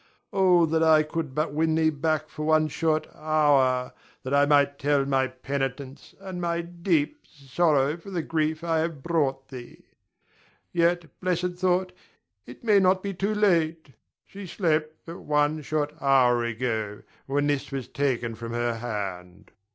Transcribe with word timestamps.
Oh, 0.33 0.65
that 0.65 0.81
I 0.81 1.03
could 1.03 1.35
but 1.35 1.53
win 1.53 1.75
thee 1.75 1.91
back 1.91 2.27
for 2.27 2.43
one 2.43 2.69
short 2.69 3.05
hour, 3.13 3.93
that 4.23 4.33
I 4.33 4.47
might 4.47 4.79
tell 4.79 5.05
my 5.05 5.27
penitence 5.27 6.15
and 6.19 6.41
my 6.41 6.61
deep 6.61 7.27
sorrow 7.27 7.95
for 7.97 8.09
the 8.09 8.23
grief 8.23 8.63
I 8.63 8.79
have 8.79 9.03
brought 9.03 9.49
thee. 9.49 9.83
Yet, 10.73 11.07
blessed 11.19 11.53
thought, 11.57 11.91
it 12.47 12.63
may 12.63 12.79
not 12.79 13.03
be 13.03 13.13
too 13.13 13.35
late. 13.35 13.93
She 14.25 14.47
slept 14.47 14.95
but 15.05 15.19
one 15.19 15.61
short 15.61 15.93
hour 16.01 16.43
ago, 16.45 17.03
when 17.27 17.45
this 17.45 17.71
was 17.71 17.87
taken 17.87 18.33
from 18.33 18.53
her 18.53 18.77
hand. 18.77 19.51